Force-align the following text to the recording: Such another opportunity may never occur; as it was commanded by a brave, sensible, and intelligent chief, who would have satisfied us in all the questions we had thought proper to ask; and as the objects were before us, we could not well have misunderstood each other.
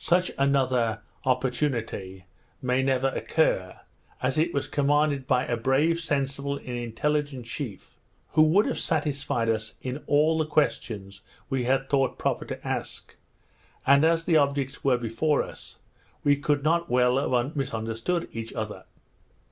Such 0.00 0.32
another 0.36 1.02
opportunity 1.24 2.24
may 2.60 2.82
never 2.82 3.10
occur; 3.10 3.78
as 4.20 4.36
it 4.36 4.52
was 4.52 4.66
commanded 4.66 5.28
by 5.28 5.46
a 5.46 5.56
brave, 5.56 6.00
sensible, 6.00 6.56
and 6.56 6.66
intelligent 6.66 7.46
chief, 7.46 7.96
who 8.30 8.42
would 8.42 8.66
have 8.66 8.80
satisfied 8.80 9.48
us 9.48 9.74
in 9.80 10.02
all 10.08 10.36
the 10.36 10.46
questions 10.46 11.20
we 11.48 11.62
had 11.62 11.88
thought 11.88 12.18
proper 12.18 12.44
to 12.46 12.66
ask; 12.66 13.14
and 13.86 14.04
as 14.04 14.24
the 14.24 14.36
objects 14.36 14.82
were 14.82 14.98
before 14.98 15.44
us, 15.44 15.76
we 16.24 16.34
could 16.34 16.64
not 16.64 16.90
well 16.90 17.16
have 17.16 17.54
misunderstood 17.54 18.28
each 18.32 18.52
other. 18.54 18.82